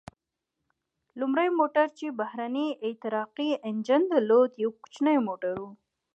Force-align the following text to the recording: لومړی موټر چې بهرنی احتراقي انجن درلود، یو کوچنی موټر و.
لومړی 1.19 1.47
موټر 1.59 1.87
چې 1.97 2.07
بهرنی 2.19 2.67
احتراقي 2.87 3.49
انجن 3.69 4.01
درلود، 4.11 4.49
یو 4.63 4.69
کوچنی 4.81 5.17
موټر 5.27 5.55
و. 5.63 5.65